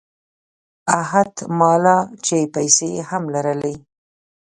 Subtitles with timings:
[1.01, 3.75] احت مالًا چې پیسې هم لرلې.